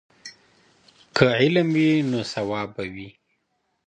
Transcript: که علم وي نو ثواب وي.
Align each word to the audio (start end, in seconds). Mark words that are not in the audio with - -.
که 1.15 1.25
علم 1.41 1.67
وي 1.75 1.91
نو 2.09 2.19
ثواب 2.33 2.71
وي. 2.93 3.09